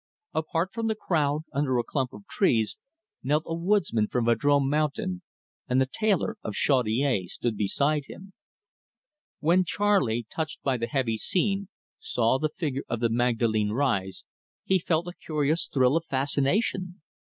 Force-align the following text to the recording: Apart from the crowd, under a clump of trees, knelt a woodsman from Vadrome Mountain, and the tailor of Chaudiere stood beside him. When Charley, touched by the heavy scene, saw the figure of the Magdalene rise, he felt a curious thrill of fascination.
Apart 0.33 0.73
from 0.73 0.87
the 0.87 0.95
crowd, 0.95 1.43
under 1.53 1.77
a 1.77 1.83
clump 1.83 2.11
of 2.11 2.25
trees, 2.25 2.79
knelt 3.21 3.43
a 3.45 3.53
woodsman 3.53 4.07
from 4.07 4.25
Vadrome 4.25 4.67
Mountain, 4.67 5.21
and 5.69 5.79
the 5.79 5.85
tailor 5.85 6.37
of 6.41 6.55
Chaudiere 6.55 7.27
stood 7.27 7.55
beside 7.55 8.05
him. 8.07 8.33
When 9.41 9.63
Charley, 9.63 10.25
touched 10.27 10.63
by 10.63 10.77
the 10.77 10.87
heavy 10.87 11.17
scene, 11.17 11.67
saw 11.99 12.39
the 12.39 12.49
figure 12.49 12.81
of 12.89 12.99
the 12.99 13.11
Magdalene 13.11 13.73
rise, 13.73 14.23
he 14.63 14.79
felt 14.79 15.05
a 15.07 15.13
curious 15.13 15.67
thrill 15.71 15.95
of 15.95 16.07
fascination. 16.07 17.03